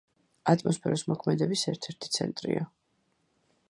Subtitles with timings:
[0.53, 2.69] ატმოსფეროს მოქმედების ერთ-ერთი ცენტრია.